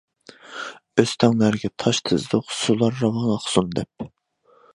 [1.03, 4.09] ئۆستەڭلەرگە تاش تىزدۇق، سۇلار راۋان ئاقسۇن دەپ.